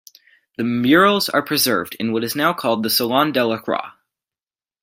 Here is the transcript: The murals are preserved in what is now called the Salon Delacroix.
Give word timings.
The 0.57 0.63
murals 0.63 1.29
are 1.29 1.43
preserved 1.43 1.95
in 1.99 2.11
what 2.11 2.23
is 2.23 2.35
now 2.35 2.55
called 2.55 2.81
the 2.81 2.89
Salon 2.89 3.31
Delacroix. 3.31 3.91